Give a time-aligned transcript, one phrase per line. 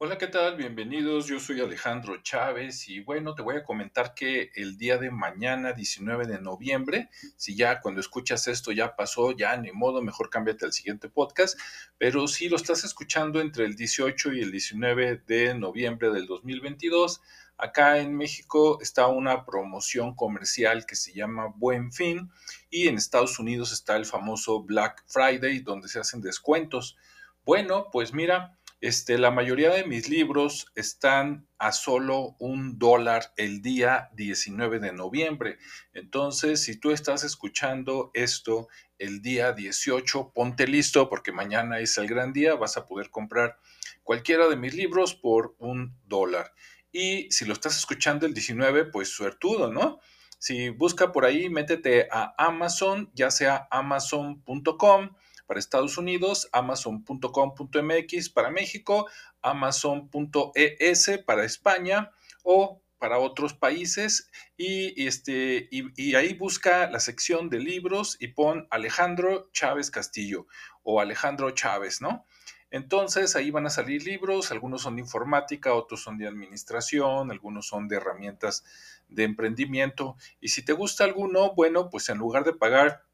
[0.00, 0.54] Hola, ¿qué tal?
[0.54, 1.26] Bienvenidos.
[1.26, 5.72] Yo soy Alejandro Chávez y bueno, te voy a comentar que el día de mañana,
[5.72, 10.66] 19 de noviembre, si ya cuando escuchas esto ya pasó, ya ni modo, mejor cámbiate
[10.66, 11.58] al siguiente podcast,
[11.98, 17.20] pero si lo estás escuchando entre el 18 y el 19 de noviembre del 2022,
[17.56, 22.30] acá en México está una promoción comercial que se llama Buen Fin
[22.70, 26.96] y en Estados Unidos está el famoso Black Friday donde se hacen descuentos.
[27.44, 33.60] Bueno, pues mira, este, la mayoría de mis libros están a solo un dólar el
[33.60, 35.58] día 19 de noviembre.
[35.92, 42.06] Entonces, si tú estás escuchando esto el día 18, ponte listo porque mañana es el
[42.06, 42.54] gran día.
[42.54, 43.58] Vas a poder comprar
[44.04, 46.52] cualquiera de mis libros por un dólar.
[46.92, 49.98] Y si lo estás escuchando el 19, pues suertudo, ¿no?
[50.38, 55.10] Si busca por ahí, métete a Amazon, ya sea amazon.com
[55.48, 59.08] para Estados Unidos, amazon.com.mx para México,
[59.40, 62.12] amazon.es para España
[62.44, 68.66] o para otros países y, este, y, ahí busca la sección de libros y pon
[68.70, 70.46] Alejandro Chávez Castillo
[70.82, 72.26] o Alejandro Chávez, ¿no?
[72.70, 77.66] Entonces ahí van a salir libros, algunos son de informática, otros son de administración, algunos
[77.66, 78.64] son de herramientas
[79.08, 80.16] de emprendimiento.
[80.38, 83.07] Y si te gusta alguno, bueno, pues en lugar de pagar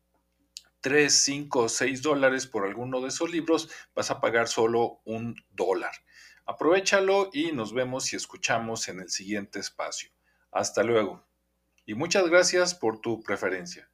[0.84, 5.34] 3, 5 o 6 dólares por alguno de esos libros, vas a pagar solo un
[5.48, 5.92] dólar.
[6.44, 10.10] Aprovechalo y nos vemos y escuchamos en el siguiente espacio.
[10.52, 11.26] Hasta luego.
[11.86, 13.90] Y muchas gracias por tu preferencia.